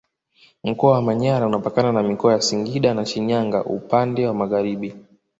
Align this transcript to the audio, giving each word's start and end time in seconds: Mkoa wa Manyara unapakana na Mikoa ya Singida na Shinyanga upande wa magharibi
Mkoa 0.63 0.91
wa 0.91 1.01
Manyara 1.01 1.47
unapakana 1.47 1.91
na 1.91 2.03
Mikoa 2.03 2.33
ya 2.33 2.41
Singida 2.41 2.93
na 2.93 3.05
Shinyanga 3.05 3.63
upande 3.63 4.27
wa 4.27 4.33
magharibi 4.33 4.95